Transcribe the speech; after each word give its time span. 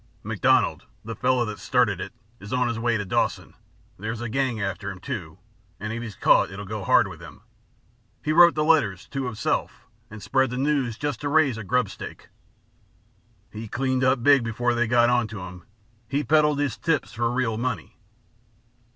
"MacDonald, 0.23 0.87
the 1.05 1.15
fellow 1.15 1.45
that 1.45 1.59
started 1.59 2.01
it, 2.01 2.11
is 2.39 2.51
on 2.51 2.67
his 2.67 2.79
way 2.79 2.97
to 2.97 3.05
Dawson. 3.05 3.53
There's 3.99 4.19
a 4.19 4.29
gang 4.29 4.59
after 4.59 4.89
him, 4.89 4.99
too, 4.99 5.37
and 5.79 5.93
if 5.93 6.01
he's 6.01 6.15
caught 6.15 6.49
it'll 6.49 6.65
go 6.65 6.83
hard 6.83 7.07
with 7.07 7.21
him. 7.21 7.43
He 8.23 8.33
wrote 8.33 8.55
the 8.55 8.63
letters 8.63 9.07
to 9.09 9.25
himself 9.27 9.85
and 10.09 10.19
spread 10.23 10.49
the 10.49 10.57
news 10.57 10.97
just 10.97 11.21
to 11.21 11.29
raise 11.29 11.59
a 11.59 11.63
grubstake. 11.63 12.29
He 13.51 13.67
cleaned 13.67 14.03
up 14.03 14.23
big 14.23 14.43
before 14.43 14.73
they 14.73 14.87
got 14.87 15.11
onto 15.11 15.39
him. 15.41 15.65
He 16.09 16.23
peddled 16.23 16.57
his 16.57 16.77
tips 16.79 17.13
for 17.13 17.29
real 17.29 17.59
money." 17.59 17.99